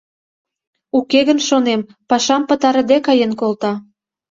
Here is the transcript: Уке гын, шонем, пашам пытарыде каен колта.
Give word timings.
Уке 0.97 1.19
гын, 1.27 1.39
шонем, 1.47 1.81
пашам 2.09 2.41
пытарыде 2.49 2.97
каен 3.05 3.31
колта. 3.39 3.73